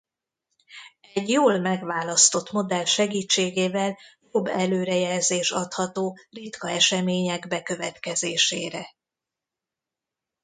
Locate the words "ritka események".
6.29-7.47